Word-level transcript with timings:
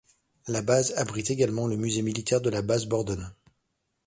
La 0.47 0.63
base 0.63 0.93
abrite 0.97 1.29
également 1.29 1.67
le 1.67 1.75
Musée 1.77 2.01
militaire 2.01 2.41
de 2.41 2.49
la 2.49 2.63
base 2.63 2.87
Borden. 2.87 3.31